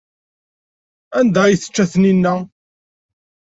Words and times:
Anda 1.19 1.39
ay 1.45 1.55
tečča 1.59 1.85
Taninna? 1.91 2.33